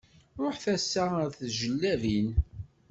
Ruḥeɣ 0.41 0.71
ass-a 0.75 1.03
ar 1.21 1.29
Tijellabin. 1.37 2.29